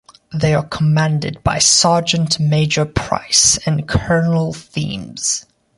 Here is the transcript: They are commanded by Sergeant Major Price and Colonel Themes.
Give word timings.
They 0.33 0.55
are 0.55 0.65
commanded 0.65 1.43
by 1.43 1.59
Sergeant 1.59 2.39
Major 2.39 2.85
Price 2.85 3.59
and 3.67 3.87
Colonel 3.87 4.51
Themes. 4.51 5.45